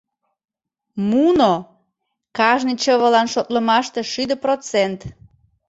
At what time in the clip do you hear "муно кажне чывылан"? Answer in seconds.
1.09-3.27